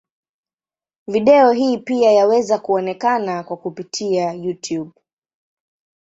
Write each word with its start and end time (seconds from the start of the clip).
Video 1.07 1.51
hii 1.51 1.77
pia 1.77 2.11
yaweza 2.11 2.59
kuonekana 2.59 3.43
kwa 3.43 3.57
kupitia 3.57 4.33
Youtube. 4.33 4.91